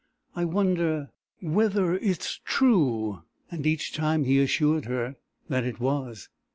[0.35, 5.15] "I wonder whether it's true." And each time he assured her
[5.47, 6.27] that it was.